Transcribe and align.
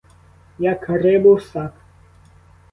Як 0.59 0.89
рибу 0.89 1.35
в 1.35 1.41
сак. 1.41 1.73